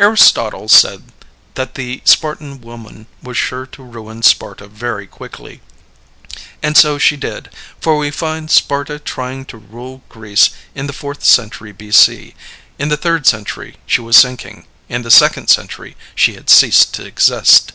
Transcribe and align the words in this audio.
Aristotle 0.00 0.66
said 0.66 1.04
that 1.54 1.76
the 1.76 2.02
Spartan 2.04 2.60
woman 2.62 3.06
was 3.22 3.36
sure 3.36 3.64
to 3.66 3.82
ruin 3.84 4.24
Sparta 4.24 4.66
very 4.66 5.06
quickly. 5.06 5.60
And 6.64 6.76
so 6.76 6.98
she 6.98 7.16
did, 7.16 7.48
for 7.80 7.96
we 7.96 8.10
find 8.10 8.50
Sparta 8.50 8.98
trying 8.98 9.44
to 9.44 9.56
rule 9.56 10.02
Greece 10.08 10.50
in 10.74 10.88
the 10.88 10.92
fourth 10.92 11.22
century 11.24 11.70
B.C.; 11.70 12.34
in 12.76 12.88
the 12.88 12.96
third 12.96 13.24
century 13.24 13.76
she 13.86 14.00
was 14.00 14.16
sinking; 14.16 14.66
in 14.88 15.02
the 15.02 15.12
second 15.12 15.46
century 15.46 15.96
she 16.12 16.34
had 16.34 16.50
ceased 16.50 16.92
to 16.94 17.06
exist. 17.06 17.70